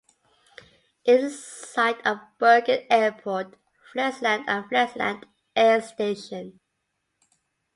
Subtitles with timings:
[1.05, 3.55] It is the site of Bergen Airport,
[3.93, 6.59] Flesland and Flesland Air Station.